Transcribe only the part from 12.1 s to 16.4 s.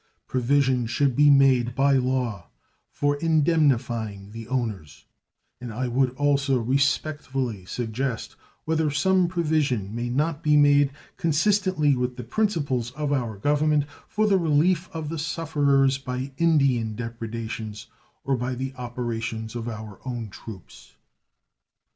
the principles of our Government, for the relief of the sufferers by